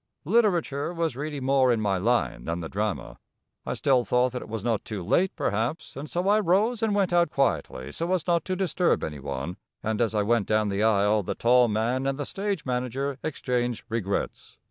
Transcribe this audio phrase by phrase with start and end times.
[0.25, 3.19] Literature was really more in my line than the drama.
[3.67, 6.95] I still thought that it was not too late, perhaps, and so I rose and
[6.95, 10.69] went out quietly so as not to disturb any one, and as I went down
[10.69, 14.57] the aisle the tall man and stage manager exchanged regrets.